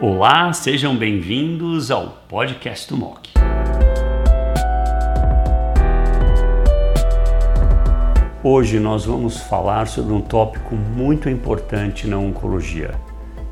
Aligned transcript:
Olá, 0.00 0.52
sejam 0.52 0.96
bem-vindos 0.96 1.90
ao 1.90 2.10
podcast 2.28 2.88
do 2.88 2.96
MOC. 2.96 3.30
Hoje 8.44 8.78
nós 8.78 9.06
vamos 9.06 9.38
falar 9.38 9.88
sobre 9.88 10.12
um 10.14 10.20
tópico 10.20 10.76
muito 10.76 11.28
importante 11.28 12.06
na 12.06 12.16
oncologia: 12.16 12.94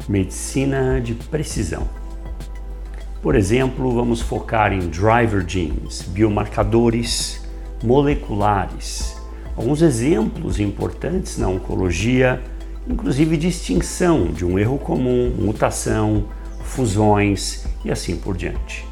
medicina 0.09 1.01
de 1.01 1.15
precisão. 1.15 1.89
Por 3.21 3.35
exemplo, 3.35 3.93
vamos 3.93 4.21
focar 4.21 4.73
em 4.73 4.89
driver 4.89 5.45
genes, 5.45 6.03
biomarcadores 6.03 7.45
moleculares, 7.83 9.21
alguns 9.57 9.83
exemplos 9.83 10.61
importantes 10.61 11.39
na 11.39 11.49
oncologia, 11.49 12.41
inclusive 12.89 13.37
distinção 13.37 14.27
de 14.27 14.45
um 14.45 14.59
erro 14.59 14.79
comum, 14.79 15.33
mutação, 15.39 16.25
fusões 16.61 17.67
e 17.85 17.91
assim 17.91 18.17
por 18.17 18.37
diante. 18.37 18.87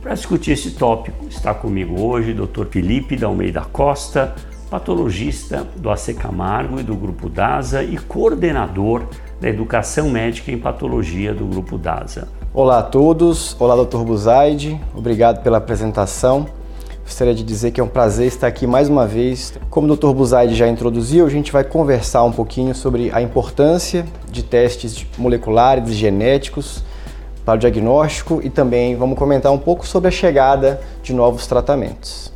Para 0.00 0.14
discutir 0.14 0.52
esse 0.52 0.72
tópico, 0.72 1.26
está 1.28 1.52
comigo 1.52 2.00
hoje 2.00 2.32
o 2.32 2.46
Dr. 2.46 2.66
Felipe 2.66 3.16
da 3.16 3.26
Almeida 3.26 3.62
Costa, 3.62 4.34
patologista 4.70 5.66
do 5.76 5.90
AC 5.90 6.14
Camargo 6.14 6.78
e 6.78 6.82
do 6.82 6.94
Grupo 6.94 7.28
DASA 7.28 7.82
e 7.82 7.96
coordenador 7.96 9.04
da 9.40 9.48
Educação 9.48 10.10
Médica 10.10 10.52
em 10.52 10.58
Patologia 10.58 11.34
do 11.34 11.46
Grupo 11.46 11.76
DASA. 11.76 12.28
Olá 12.52 12.78
a 12.78 12.82
todos, 12.82 13.56
olá 13.58 13.82
Dr. 13.82 13.98
Buzaide, 13.98 14.80
obrigado 14.94 15.42
pela 15.42 15.58
apresentação. 15.58 16.46
Gostaria 17.08 17.34
de 17.34 17.42
dizer 17.42 17.70
que 17.70 17.80
é 17.80 17.82
um 17.82 17.88
prazer 17.88 18.26
estar 18.26 18.46
aqui 18.46 18.66
mais 18.66 18.86
uma 18.86 19.06
vez. 19.06 19.54
Como 19.70 19.90
o 19.90 19.96
Dr. 19.96 20.12
Buzaide 20.12 20.54
já 20.54 20.68
introduziu, 20.68 21.24
a 21.24 21.30
gente 21.30 21.50
vai 21.50 21.64
conversar 21.64 22.22
um 22.22 22.30
pouquinho 22.30 22.74
sobre 22.74 23.10
a 23.14 23.22
importância 23.22 24.04
de 24.30 24.42
testes 24.42 25.06
moleculares 25.16 25.88
e 25.88 25.94
genéticos 25.94 26.84
para 27.46 27.54
o 27.54 27.58
diagnóstico 27.58 28.42
e 28.44 28.50
também 28.50 28.94
vamos 28.94 29.18
comentar 29.18 29.50
um 29.50 29.58
pouco 29.58 29.86
sobre 29.86 30.08
a 30.08 30.10
chegada 30.10 30.82
de 31.02 31.14
novos 31.14 31.46
tratamentos. 31.46 32.30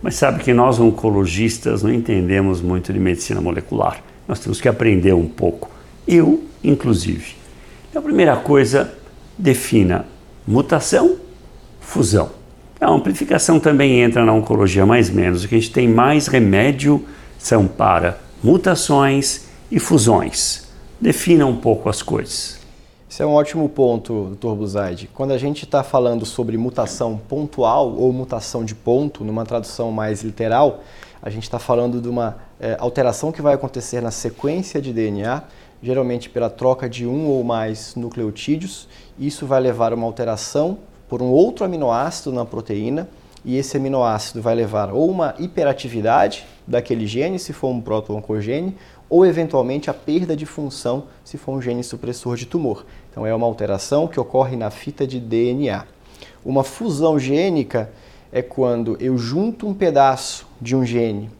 Mas 0.00 0.14
sabe 0.14 0.42
que 0.42 0.54
nós 0.54 0.80
oncologistas 0.80 1.82
não 1.82 1.92
entendemos 1.92 2.62
muito 2.62 2.94
de 2.94 2.98
medicina 2.98 3.42
molecular. 3.42 4.02
Nós 4.26 4.40
temos 4.40 4.58
que 4.58 4.68
aprender 4.68 5.12
um 5.12 5.28
pouco. 5.28 5.70
Eu, 6.08 6.42
inclusive. 6.64 7.36
Então, 7.90 8.00
a 8.00 8.02
primeira 8.02 8.36
coisa, 8.36 8.90
defina 9.38 10.06
mutação, 10.48 11.16
fusão. 11.78 12.43
A 12.80 12.90
amplificação 12.90 13.60
também 13.60 14.00
entra 14.00 14.24
na 14.24 14.32
oncologia 14.32 14.84
mais 14.84 15.08
menos. 15.08 15.44
O 15.44 15.48
que 15.48 15.54
a 15.54 15.58
gente 15.58 15.72
tem 15.72 15.88
mais 15.88 16.26
remédio 16.26 17.04
são 17.38 17.66
para 17.66 18.18
mutações 18.42 19.46
e 19.70 19.78
fusões. 19.78 20.64
Defina 21.00 21.46
um 21.46 21.56
pouco 21.56 21.88
as 21.88 22.02
coisas. 22.02 22.58
Esse 23.08 23.22
é 23.22 23.26
um 23.26 23.34
ótimo 23.34 23.68
ponto, 23.68 24.36
Dr. 24.36 24.54
Buzaide. 24.54 25.08
Quando 25.14 25.30
a 25.30 25.38
gente 25.38 25.64
está 25.64 25.84
falando 25.84 26.26
sobre 26.26 26.56
mutação 26.56 27.16
pontual 27.28 27.94
ou 27.96 28.12
mutação 28.12 28.64
de 28.64 28.74
ponto, 28.74 29.22
numa 29.22 29.44
tradução 29.44 29.92
mais 29.92 30.22
literal, 30.22 30.82
a 31.22 31.30
gente 31.30 31.44
está 31.44 31.60
falando 31.60 32.00
de 32.00 32.08
uma 32.08 32.36
é, 32.58 32.76
alteração 32.80 33.30
que 33.30 33.40
vai 33.40 33.54
acontecer 33.54 34.00
na 34.00 34.10
sequência 34.10 34.82
de 34.82 34.92
DNA, 34.92 35.44
geralmente 35.80 36.28
pela 36.28 36.50
troca 36.50 36.88
de 36.88 37.06
um 37.06 37.28
ou 37.28 37.44
mais 37.44 37.94
nucleotídeos. 37.94 38.88
Isso 39.16 39.46
vai 39.46 39.60
levar 39.60 39.92
a 39.92 39.94
uma 39.94 40.06
alteração 40.06 40.78
por 41.14 41.22
um 41.22 41.30
outro 41.30 41.64
aminoácido 41.64 42.32
na 42.32 42.44
proteína, 42.44 43.08
e 43.44 43.56
esse 43.56 43.76
aminoácido 43.76 44.42
vai 44.42 44.52
levar 44.52 44.92
ou 44.92 45.08
uma 45.08 45.32
hiperatividade 45.38 46.44
daquele 46.66 47.06
gene, 47.06 47.38
se 47.38 47.52
for 47.52 47.68
um 47.68 47.80
proto-oncogene, 47.80 48.74
ou 49.08 49.24
eventualmente 49.24 49.88
a 49.88 49.94
perda 49.94 50.34
de 50.34 50.44
função 50.44 51.04
se 51.24 51.38
for 51.38 51.52
um 51.52 51.62
gene 51.62 51.84
supressor 51.84 52.34
de 52.34 52.46
tumor. 52.46 52.84
Então 53.12 53.24
é 53.24 53.32
uma 53.32 53.46
alteração 53.46 54.08
que 54.08 54.18
ocorre 54.18 54.56
na 54.56 54.70
fita 54.70 55.06
de 55.06 55.20
DNA. 55.20 55.84
Uma 56.44 56.64
fusão 56.64 57.16
gênica 57.16 57.92
é 58.32 58.42
quando 58.42 58.96
eu 58.98 59.16
junto 59.16 59.68
um 59.68 59.72
pedaço 59.72 60.48
de 60.60 60.74
um 60.74 60.84
gene 60.84 61.30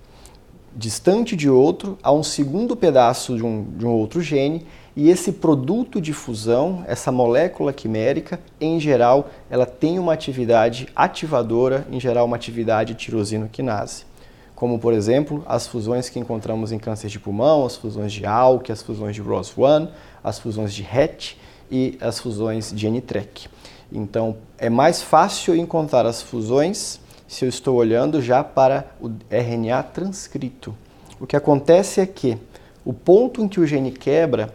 distante 0.77 1.35
de 1.35 1.49
outro 1.51 1.99
a 2.01 2.13
um 2.13 2.23
segundo 2.23 2.77
pedaço 2.77 3.37
de 3.37 3.45
um, 3.45 3.65
de 3.77 3.85
um 3.85 3.91
outro 3.91 4.21
gene 4.21 4.67
e 4.97 5.11
esse 5.11 5.33
produto 5.33 6.01
de 6.01 6.13
fusão, 6.13 6.85
essa 6.87 7.11
molécula 7.11 7.73
quimérica, 7.73 8.39
em 8.61 8.79
geral, 8.79 9.29
ela 9.51 9.67
tem 9.67 9.99
uma 9.99 10.13
atividade 10.13 10.89
ativadora, 10.95 11.87
em 11.91 11.99
geral 11.99 12.27
uma 12.27 12.37
atividade 12.37 12.95
tirosino-quinase 12.95 14.15
como 14.55 14.79
por 14.79 14.93
exemplo 14.93 15.45
as 15.47 15.67
fusões 15.67 16.09
que 16.09 16.19
encontramos 16.19 16.73
em 16.73 16.79
câncer 16.79 17.09
de 17.09 17.19
pulmão, 17.19 17.67
as 17.67 17.77
fusões 17.77 18.13
de 18.13 18.25
ALK, 18.25 18.71
as 18.71 18.83
fusões 18.83 19.15
de 19.15 19.23
ROS1, 19.23 19.89
as 20.23 20.39
fusões 20.39 20.73
de 20.73 20.83
RET 20.83 21.37
e 21.71 21.99
as 22.01 22.19
fusões 22.19 22.73
de 22.73 22.89
NTREC. 22.89 23.49
Então 23.93 24.37
é 24.57 24.71
mais 24.71 25.03
fácil 25.03 25.57
encontrar 25.57 26.07
as 26.07 26.23
fusões 26.23 27.01
se 27.27 27.45
eu 27.45 27.49
estou 27.49 27.77
olhando 27.77 28.23
já 28.23 28.45
para 28.45 28.87
o 29.01 29.11
RNA 29.31 29.83
transcrito. 29.83 30.75
O 31.21 31.27
que 31.27 31.37
acontece 31.37 32.01
é 32.01 32.07
que 32.07 32.39
o 32.85 32.93
ponto 32.93 33.43
em 33.43 33.49
que 33.49 33.61
o 33.61 33.67
gene 33.67 33.91
quebra, 33.91 34.55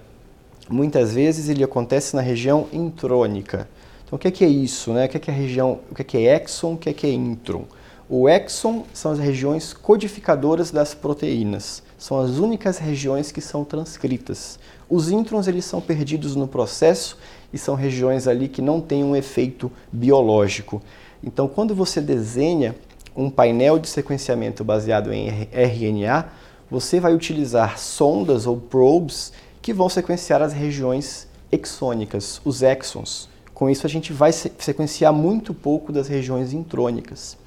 muitas 0.69 1.13
vezes 1.13 1.50
ele 1.50 1.63
acontece 1.63 2.16
na 2.16 2.22
região 2.22 2.68
intrônica. 2.72 3.68
Então 4.06 4.18
o 4.18 4.19
que 4.19 4.44
é, 4.44 4.47
isso? 4.47 4.91
Né? 4.94 5.06
O 5.06 5.09
que 5.09 5.30
é, 5.30 5.34
a 5.34 5.38
região, 5.38 5.80
o 5.91 5.96
que 5.96 6.18
é 6.18 6.35
exon, 6.35 6.74
o 6.74 6.78
que 6.78 7.06
é 7.06 7.12
intron? 7.12 7.66
O 8.07 8.28
exon 8.28 8.85
são 8.94 9.12
as 9.12 9.19
regiões 9.19 9.74
codificadoras 9.74 10.72
das 10.72 10.94
proteínas. 10.94 11.84
São 11.97 12.19
as 12.19 12.38
únicas 12.38 12.78
regiões 12.78 13.31
que 13.31 13.41
são 13.41 13.63
transcritas. 13.63 14.58
Os 14.90 15.12
introns 15.12 15.47
eles 15.47 15.66
são 15.66 15.79
perdidos 15.79 16.35
no 16.35 16.47
processo 16.47 17.18
e 17.53 17.58
são 17.58 17.75
regiões 17.75 18.28
ali 18.28 18.47
que 18.47 18.62
não 18.62 18.81
têm 18.81 19.03
um 19.03 19.16
efeito 19.16 19.72
biológico. 19.91 20.81
Então, 21.24 21.47
quando 21.47 21.75
você 21.75 22.02
desenha 22.02 22.75
um 23.16 23.29
painel 23.29 23.78
de 23.78 23.88
sequenciamento 23.88 24.63
baseado 24.63 25.12
em 25.12 25.47
RNA, 25.52 26.29
você 26.72 27.00
vai 27.00 27.13
utilizar 27.13 27.78
sondas 27.78 28.47
ou 28.47 28.58
probes 28.58 29.34
que 29.62 29.74
vão 29.74 29.90
sequenciar 29.90 30.42
as 30.42 30.53
regiões 30.53 31.28
exônicas, 31.52 32.42
os 32.46 32.62
exons. 32.62 33.30
Com 33.53 33.70
isso, 33.70 33.86
a 33.86 33.90
gente 33.90 34.14
vai 34.14 34.31
sequenciar 34.31 35.12
muito 35.12 35.53
pouco 35.53 35.92
das 35.92 36.08
regiões 36.08 36.53
intrônicas. 36.53 37.38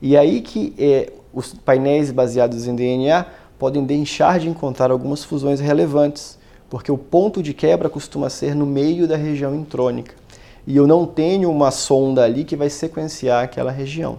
E 0.00 0.16
aí 0.16 0.40
que 0.40 0.74
é, 0.76 1.12
os 1.32 1.54
painéis 1.54 2.10
baseados 2.10 2.66
em 2.66 2.74
DNA 2.74 3.24
podem 3.58 3.84
deixar 3.84 4.40
de 4.40 4.48
encontrar 4.48 4.90
algumas 4.90 5.22
fusões 5.22 5.60
relevantes, 5.60 6.36
porque 6.68 6.90
o 6.90 6.98
ponto 6.98 7.40
de 7.42 7.54
quebra 7.54 7.88
costuma 7.88 8.28
ser 8.28 8.56
no 8.56 8.66
meio 8.66 9.06
da 9.06 9.16
região 9.16 9.54
intrônica. 9.54 10.14
E 10.66 10.76
eu 10.76 10.86
não 10.86 11.06
tenho 11.06 11.50
uma 11.50 11.70
sonda 11.70 12.24
ali 12.24 12.44
que 12.44 12.56
vai 12.56 12.68
sequenciar 12.68 13.44
aquela 13.44 13.70
região. 13.70 14.18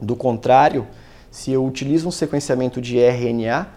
Do 0.00 0.16
contrário, 0.16 0.86
se 1.30 1.52
eu 1.52 1.64
utilizo 1.64 2.08
um 2.08 2.10
sequenciamento 2.10 2.80
de 2.80 2.98
RNA, 2.98 3.68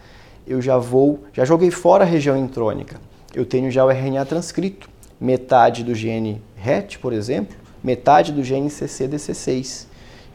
eu 0.49 0.61
já 0.61 0.77
vou, 0.77 1.23
já 1.31 1.45
joguei 1.45 1.71
fora 1.71 2.03
a 2.03 2.07
região 2.07 2.35
intrônica. 2.35 2.99
Eu 3.33 3.45
tenho 3.45 3.69
já 3.69 3.85
o 3.85 3.91
RNA 3.91 4.25
transcrito, 4.25 4.89
metade 5.21 5.83
do 5.83 5.95
gene 5.95 6.41
RET, 6.57 6.97
por 6.97 7.13
exemplo, 7.13 7.55
metade 7.83 8.33
do 8.33 8.43
gene 8.43 8.67
CCDC6 8.67 9.88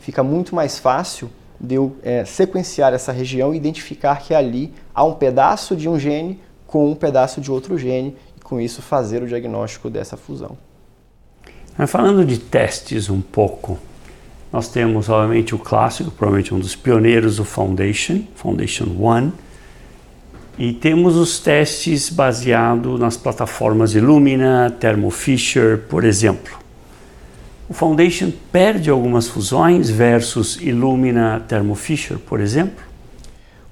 fica 0.05 0.23
muito 0.23 0.55
mais 0.55 0.79
fácil 0.79 1.31
de 1.59 1.77
eu 1.77 1.97
é, 2.03 2.27
sequenciar 2.27 2.93
essa 2.93 3.11
região 3.11 3.55
e 3.55 3.57
identificar 3.57 4.21
que 4.21 4.35
ali 4.35 4.71
há 4.95 5.03
um 5.03 5.15
pedaço 5.15 5.75
de 5.75 5.89
um 5.89 5.99
gene 5.99 6.39
com 6.67 6.91
um 6.91 6.95
pedaço 6.95 7.41
de 7.41 7.51
outro 7.51 7.79
gene 7.79 8.15
e 8.37 8.41
com 8.41 8.61
isso 8.61 8.83
fazer 8.83 9.23
o 9.23 9.27
diagnóstico 9.27 9.89
dessa 9.89 10.15
fusão. 10.15 10.59
Falando 11.89 12.23
de 12.25 12.39
testes 12.39 13.09
um 13.09 13.23
pouco, 13.23 13.79
nós 14.53 14.69
temos 14.69 15.09
obviamente 15.09 15.55
o 15.55 15.59
clássico, 15.59 16.11
provavelmente 16.11 16.53
um 16.53 16.59
dos 16.59 16.77
pioneiros, 16.77 17.41
o 17.41 17.45
Foundation, 17.45 18.25
Foundation 18.35 18.87
One, 19.01 19.33
e 20.59 20.73
temos 20.73 21.17
os 21.17 21.41
testes 21.41 22.09
baseados 22.09 22.99
nas 22.99 23.17
plataformas 23.17 23.95
Illumina, 23.95 24.75
Thermo 24.79 25.11
Fisher, 25.11 25.79
por 25.89 26.05
exemplo. 26.05 26.57
O 27.69 27.75
Foundation 27.75 28.31
perde 28.53 28.91
algumas 28.91 29.27
fusões 29.27 29.91
versus 29.91 30.61
Illumina 30.61 31.45
Thermo 31.49 31.75
Fisher, 31.75 32.19
por 32.19 32.41
exemplo? 32.41 32.85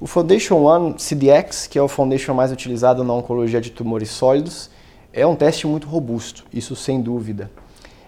O 0.00 0.06
Foundation 0.06 0.56
One 0.56 0.94
CDX, 0.98 1.68
que 1.68 1.78
é 1.78 1.82
o 1.82 1.86
Foundation 1.86 2.34
mais 2.34 2.50
utilizado 2.50 3.04
na 3.04 3.12
oncologia 3.12 3.60
de 3.60 3.70
tumores 3.70 4.10
sólidos, 4.10 4.68
é 5.12 5.24
um 5.24 5.36
teste 5.36 5.66
muito 5.66 5.86
robusto, 5.86 6.44
isso 6.52 6.74
sem 6.74 7.00
dúvida. 7.00 7.50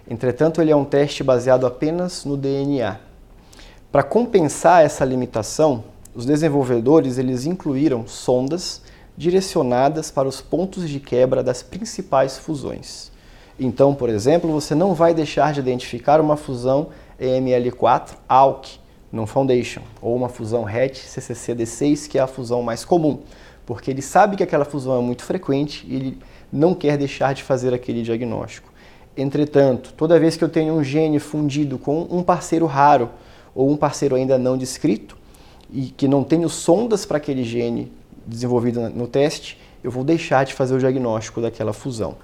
Entretanto, 0.09 0.61
ele 0.61 0.73
é 0.73 0.77
um 0.77 0.85
teste 0.85 1.23
baseado 1.23 1.67
apenas 1.67 2.25
no 2.25 2.37
DNA. 2.37 2.97
Para 3.93 4.03
compensar 4.03 4.85
essa 4.85 5.05
limitação, 5.05 5.85
os 6.15 6.25
desenvolvedores 6.25 7.19
eles 7.19 7.45
incluíram 7.45 8.07
sondas 8.07 8.83
direcionadas 9.17 10.11
para 10.11 10.29
os 10.29 10.41
pontos 10.41 10.89
de 10.89 11.01
quebra 11.01 11.43
das 11.43 11.63
principais 11.63 12.39
fusões. 12.39 13.11
Então, 13.59 13.95
por 13.95 14.09
exemplo, 14.09 14.51
você 14.53 14.75
não 14.75 14.95
vai 14.95 15.15
deixar 15.15 15.53
de 15.53 15.61
identificar 15.61 16.21
uma 16.21 16.37
fusão 16.37 16.89
EML4-ALK 17.21 18.79
no 19.13 19.27
Foundation, 19.27 19.83
ou 20.03 20.17
uma 20.17 20.29
fusão 20.29 20.65
RET-CCCD6, 20.65 22.09
que 22.09 22.19
é 22.19 22.21
a 22.21 22.27
fusão 22.27 22.63
mais 22.63 22.85
comum, 22.85 23.21
porque 23.65 23.91
ele 23.91 24.03
sabe 24.03 24.37
que 24.37 24.43
aquela 24.43 24.65
fusão 24.65 24.99
é 24.99 25.01
muito 25.01 25.23
frequente 25.23 25.87
e 25.89 25.95
ele 25.95 26.19
não 26.53 26.75
quer 26.75 26.99
deixar 26.99 27.33
de 27.33 27.43
fazer 27.43 27.73
aquele 27.73 28.03
diagnóstico. 28.03 28.73
Entretanto, 29.17 29.93
toda 29.97 30.19
vez 30.19 30.37
que 30.37 30.43
eu 30.43 30.49
tenho 30.49 30.75
um 30.75 30.83
gene 30.83 31.21
fundido 31.21 31.79
com 31.79 32.09
um 32.11 32.23
parceiro 32.23 32.67
raro 32.67 33.11
ou 33.55 33.71
um 33.71 33.77
parceiro 33.77 34.17
ainda 34.17 34.37
não 34.37 34.59
descrito 34.59 35.17
e 35.75 35.87
que 35.87 36.07
não 36.07 36.23
tenho 36.23 36.49
sondas 36.49 37.05
para 37.05 37.17
aquele 37.17 37.43
gene 37.43 37.91
desenvolvido 38.25 38.89
no 38.91 39.09
teste, 39.09 39.61
eu 39.83 39.91
vou 39.91 40.05
deixar 40.05 40.45
de 40.45 40.55
fazer 40.55 40.75
o 40.75 40.79
diagnóstico 40.79 41.41
daquela 41.41 41.73
fusão. 41.73 42.15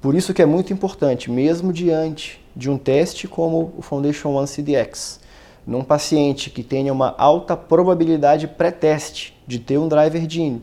Por 0.00 0.14
isso 0.14 0.34
que 0.34 0.42
é 0.42 0.46
muito 0.46 0.72
importante, 0.72 1.30
mesmo 1.30 1.72
diante 1.72 2.38
de 2.54 2.70
um 2.70 2.76
teste 2.76 3.26
como 3.26 3.72
o 3.78 3.82
Foundation 3.82 4.34
One 4.34 4.46
CDX, 4.46 5.20
num 5.66 5.82
paciente 5.82 6.50
que 6.50 6.62
tenha 6.62 6.92
uma 6.92 7.14
alta 7.16 7.56
probabilidade 7.56 8.46
pré-teste 8.46 9.34
de 9.46 9.58
ter 9.58 9.78
um 9.78 9.88
driver 9.88 10.28
gene, 10.28 10.62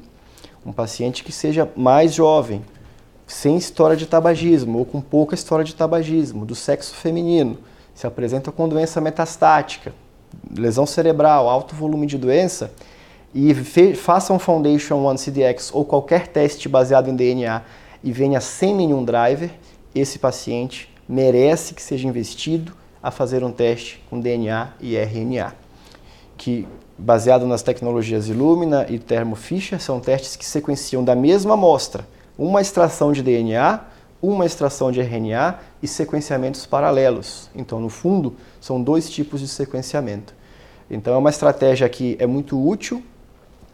um 0.63 0.71
paciente 0.71 1.23
que 1.23 1.31
seja 1.31 1.69
mais 1.75 2.13
jovem, 2.13 2.61
sem 3.25 3.57
história 3.57 3.97
de 3.97 4.05
tabagismo 4.05 4.79
ou 4.79 4.85
com 4.85 5.01
pouca 5.01 5.33
história 5.33 5.65
de 5.65 5.73
tabagismo, 5.73 6.45
do 6.45 6.53
sexo 6.53 6.93
feminino, 6.93 7.57
se 7.95 8.05
apresenta 8.05 8.51
com 8.51 8.67
doença 8.67 9.01
metastática, 9.01 9.93
lesão 10.57 10.85
cerebral, 10.85 11.49
alto 11.49 11.75
volume 11.75 12.05
de 12.05 12.17
doença, 12.17 12.71
e 13.33 13.53
faça 13.95 14.33
um 14.33 14.39
Foundation 14.39 15.03
One 15.03 15.17
CDX 15.17 15.69
ou 15.73 15.85
qualquer 15.85 16.27
teste 16.27 16.67
baseado 16.67 17.09
em 17.09 17.15
DNA 17.15 17.61
e 18.03 18.11
venha 18.11 18.41
sem 18.41 18.73
nenhum 18.73 19.03
driver, 19.03 19.51
esse 19.93 20.17
paciente 20.17 20.89
merece 21.07 21.73
que 21.73 21.81
seja 21.81 22.07
investido 22.07 22.73
a 23.01 23.11
fazer 23.11 23.43
um 23.43 23.51
teste 23.51 24.03
com 24.09 24.19
DNA 24.19 24.69
e 24.79 24.95
RNA, 24.95 25.53
que 26.37 26.67
baseado 26.97 27.45
nas 27.45 27.61
tecnologias 27.61 28.27
Illumina 28.27 28.85
e 28.89 28.99
Thermo 28.99 29.35
Fisher 29.35 29.79
são 29.79 29.99
testes 29.99 30.35
que 30.35 30.45
sequenciam 30.45 31.03
da 31.03 31.15
mesma 31.15 31.53
amostra 31.53 32.05
uma 32.37 32.61
extração 32.61 33.11
de 33.11 33.21
DNA, 33.21 33.81
uma 34.21 34.45
extração 34.45 34.91
de 34.91 35.01
RNA 35.01 35.59
e 35.81 35.87
sequenciamentos 35.87 36.65
paralelos. 36.65 37.49
Então, 37.55 37.79
no 37.79 37.89
fundo, 37.89 38.35
são 38.59 38.81
dois 38.81 39.09
tipos 39.09 39.39
de 39.39 39.47
sequenciamento. 39.47 40.33
Então, 40.89 41.13
é 41.13 41.17
uma 41.17 41.29
estratégia 41.29 41.87
que 41.87 42.17
é 42.19 42.25
muito 42.25 42.59
útil. 42.59 43.03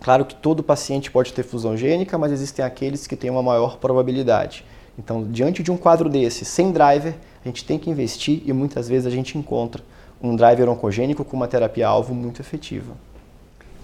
Claro 0.03 0.25
que 0.25 0.35
todo 0.35 0.61
paciente 0.61 1.09
pode 1.09 1.33
ter 1.33 1.43
fusão 1.43 1.75
gênica, 1.75 2.17
mas 2.17 2.31
existem 2.31 2.63
aqueles 2.63 3.07
que 3.07 3.15
têm 3.15 3.29
uma 3.29 3.41
maior 3.41 3.77
probabilidade. 3.77 4.65
Então, 4.97 5.23
diante 5.23 5.63
de 5.63 5.71
um 5.71 5.77
quadro 5.77 6.09
desse, 6.09 6.45
sem 6.45 6.71
driver, 6.71 7.15
a 7.43 7.47
gente 7.47 7.63
tem 7.65 7.79
que 7.79 7.89
investir 7.89 8.41
e 8.45 8.53
muitas 8.53 8.87
vezes 8.87 9.07
a 9.07 9.09
gente 9.09 9.37
encontra 9.37 9.83
um 10.21 10.35
driver 10.35 10.69
oncogênico 10.69 11.23
com 11.23 11.35
uma 11.35 11.47
terapia-alvo 11.47 12.13
muito 12.13 12.41
efetiva. 12.41 12.93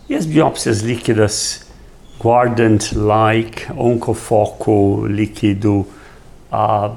E 0.09 0.15
as 0.15 0.25
biópsias 0.25 0.79
líquidas 0.79 1.65
Guardant-like, 2.21 3.71
oncofoco 3.75 5.07
líquido, 5.07 5.87
uh, 6.51 6.95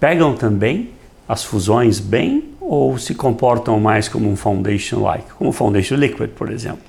pegam 0.00 0.34
também 0.34 0.90
as 1.28 1.44
fusões 1.44 2.00
bem 2.00 2.54
ou 2.60 2.98
se 2.98 3.14
comportam 3.14 3.78
mais 3.78 4.08
como 4.08 4.28
um 4.28 4.34
foundation-like, 4.34 5.30
como 5.34 5.52
foundation 5.52 5.94
liquid, 5.94 6.30
por 6.30 6.50
exemplo? 6.50 6.80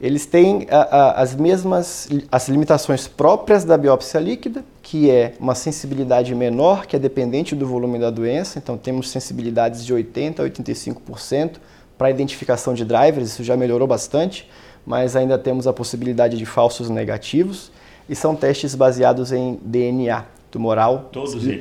Eles 0.00 0.26
têm 0.26 0.66
a, 0.70 0.78
a, 0.78 1.22
as 1.22 1.34
mesmas 1.34 2.08
as 2.32 2.48
limitações 2.48 3.06
próprias 3.06 3.64
da 3.64 3.78
biópsia 3.78 4.18
líquida, 4.18 4.64
que 4.82 5.10
é 5.10 5.34
uma 5.38 5.54
sensibilidade 5.54 6.34
menor, 6.34 6.86
que 6.86 6.96
é 6.96 6.98
dependente 6.98 7.54
do 7.54 7.66
volume 7.66 7.98
da 7.98 8.10
doença, 8.10 8.58
então 8.58 8.76
temos 8.76 9.10
sensibilidades 9.10 9.84
de 9.84 9.94
80 9.94 10.42
a 10.42 10.48
85% 10.48 11.52
para 11.96 12.10
identificação 12.10 12.74
de 12.74 12.84
drivers, 12.84 13.28
isso 13.30 13.44
já 13.44 13.56
melhorou 13.56 13.86
bastante 13.86 14.48
mas 14.86 15.16
ainda 15.16 15.36
temos 15.36 15.66
a 15.66 15.72
possibilidade 15.72 16.38
de 16.38 16.46
falsos 16.46 16.88
negativos. 16.88 17.72
E 18.08 18.14
são 18.14 18.36
testes 18.36 18.76
baseados 18.76 19.32
em 19.32 19.58
DNA 19.60 20.24
tumoral 20.56 21.10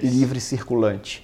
livre 0.01 0.39
circulante. 0.39 1.21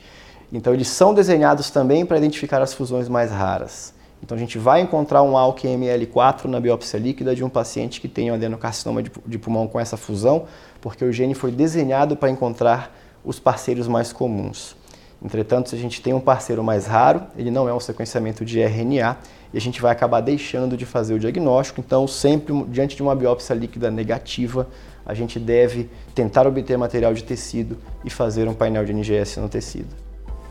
Então 0.52 0.74
eles 0.74 0.90
são 0.90 1.14
desenhados 1.14 1.70
também 1.70 2.06
para 2.06 2.18
identificar 2.18 2.62
as 2.62 2.74
fusões 2.74 3.08
mais 3.08 3.32
raras. 3.32 3.94
Então 4.22 4.36
a 4.36 4.40
gente 4.40 4.58
vai 4.58 4.82
encontrar 4.82 5.24
um 5.24 5.38
ALK 5.38 5.64
ML4 5.64 6.46
na 6.46 6.60
biópsia 6.60 7.00
líquida 7.00 7.34
de 7.34 7.44
um 7.44 7.50
paciente 7.50 8.02
que 8.02 8.10
tem 8.10 8.30
um 8.30 8.34
adenocarcinoma 8.34 9.02
de 9.02 9.40
pulmão 9.40 9.68
com 9.68 9.80
essa 9.80 9.96
fusão, 9.96 10.46
porque 10.82 11.06
o 11.06 11.12
gene 11.12 11.34
foi 11.34 11.52
desenhado 11.52 12.18
para 12.18 12.30
encontrar 12.30 12.94
os 13.24 13.40
parceiros 13.40 13.88
mais 13.88 14.12
comuns. 14.12 14.76
Entretanto, 15.24 15.70
se 15.70 15.76
a 15.76 15.78
gente 15.78 16.02
tem 16.02 16.14
um 16.14 16.20
parceiro 16.20 16.64
mais 16.64 16.88
raro, 16.88 17.22
ele 17.38 17.52
não 17.52 17.70
é 17.70 17.74
um 17.74 17.80
sequenciamento 17.80 18.44
de 18.44 18.60
RNA 18.60 19.18
e 19.54 19.58
a 19.58 19.62
gente 19.62 19.80
vai 19.82 19.92
acabar 19.92 20.20
deixando 20.20 20.76
de 20.76 20.86
fazer 20.86 21.14
o 21.14 21.20
diagnóstico. 21.20 21.80
Então, 21.80 22.08
sempre 22.08 22.54
diante 22.70 22.96
de 22.96 23.04
uma 23.04 23.16
biópsia 23.16 23.54
líquida 23.54 23.92
negativa, 23.92 24.68
a 25.06 25.14
gente 25.14 25.40
deve 25.40 25.90
tentar 26.16 26.48
obter 26.48 26.78
material 26.78 27.14
de 27.14 27.24
tecido 27.24 27.78
e 28.04 28.10
fazer 28.10 28.48
um 28.48 28.54
painel 28.54 28.84
de 28.84 28.94
NGS 28.94 29.40
no 29.40 29.48
tecido. 29.48 29.90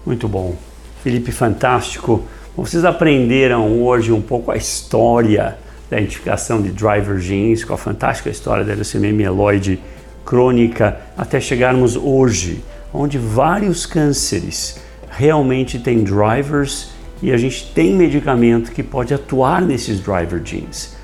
Muito 0.07 0.29
bom. 0.29 0.55
Felipe, 1.03 1.33
fantástico. 1.33 2.23
Vocês 2.57 2.85
aprenderam 2.85 3.83
hoje 3.83 4.13
um 4.13 4.23
pouco 4.23 4.51
a 4.51 4.57
história 4.57 5.59
da 5.89 5.99
identificação 5.99 6.63
de 6.63 6.71
driver 6.71 7.19
genes, 7.19 7.65
com 7.65 7.75
a 7.75 7.79
fantástica 7.79 8.31
história 8.31 8.65
da 8.65 8.75
leucemia 8.75 9.13
mieloide 9.13 9.81
crônica, 10.25 11.01
até 11.17 11.41
chegarmos 11.41 11.97
hoje 11.97 12.63
onde 12.93 13.19
vários 13.19 13.87
cânceres 13.87 14.81
realmente 15.11 15.79
têm 15.79 16.03
drivers 16.03 16.91
e 17.23 17.33
a 17.33 17.37
gente 17.37 17.73
tem 17.73 17.95
medicamento 17.95 18.73
que 18.73 18.83
pode 18.83 19.13
atuar 19.13 19.61
nesses 19.61 20.01
driver 20.01 20.41
genes, 20.45 20.97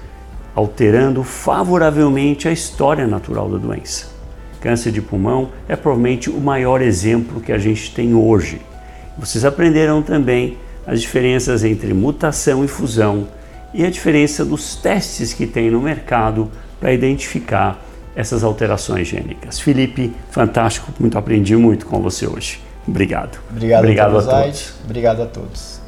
alterando 0.55 1.23
favoravelmente 1.23 2.49
a 2.49 2.53
história 2.53 3.07
natural 3.07 3.51
da 3.51 3.59
doença. 3.59 4.07
Câncer 4.61 4.91
de 4.91 5.03
pulmão 5.03 5.51
é 5.69 5.77
provavelmente 5.77 6.31
o 6.31 6.41
maior 6.41 6.81
exemplo 6.81 7.41
que 7.41 7.53
a 7.53 7.59
gente 7.59 7.95
tem 7.95 8.15
hoje. 8.15 8.61
Vocês 9.19 9.45
aprenderam 9.45 10.03
também 10.03 10.57
as 10.87 11.01
diferenças 11.01 11.65
entre 11.65 11.93
mutação 11.93 12.65
e 12.65 12.69
fusão 12.69 13.29
e 13.75 13.85
a 13.85 13.91
diferença 13.91 14.45
dos 14.45 14.77
testes 14.77 15.33
que 15.33 15.47
tem 15.47 15.71
no 15.71 15.81
mercado 15.81 16.51
para 16.81 16.93
identificar 16.93 17.86
essas 18.17 18.43
alterações 18.43 19.07
gênicas. 19.07 19.61
Felipe, 19.61 20.13
fantástico, 20.31 20.91
muito 20.99 21.17
aprendi 21.19 21.55
muito 21.55 21.87
com 21.87 22.01
você 22.01 22.27
hoje. 22.27 22.61
Obrigado. 22.89 23.39
Obrigado, 23.51 23.81
Obrigado 23.81 24.19
a 24.19 24.23
todos. 24.23 24.75
Obrigado 24.85 25.23
a 25.23 25.27
todos. 25.27 25.86